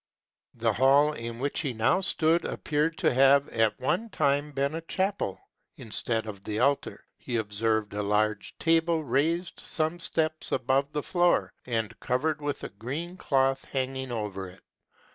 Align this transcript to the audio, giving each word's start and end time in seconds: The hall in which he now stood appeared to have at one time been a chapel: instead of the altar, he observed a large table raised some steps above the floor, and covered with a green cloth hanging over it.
The 0.55 0.73
hall 0.73 1.13
in 1.13 1.37
which 1.37 1.59
he 1.59 1.73
now 1.73 2.01
stood 2.01 2.43
appeared 2.43 2.97
to 2.97 3.13
have 3.13 3.47
at 3.49 3.79
one 3.79 4.09
time 4.09 4.51
been 4.51 4.73
a 4.73 4.81
chapel: 4.81 5.39
instead 5.75 6.25
of 6.25 6.43
the 6.43 6.57
altar, 6.57 7.05
he 7.19 7.35
observed 7.37 7.93
a 7.93 8.01
large 8.01 8.57
table 8.57 9.03
raised 9.03 9.59
some 9.59 9.99
steps 9.99 10.51
above 10.51 10.91
the 10.91 11.03
floor, 11.03 11.53
and 11.67 11.99
covered 11.99 12.41
with 12.41 12.63
a 12.63 12.69
green 12.69 13.15
cloth 13.15 13.63
hanging 13.65 14.11
over 14.11 14.47
it. 14.49 14.63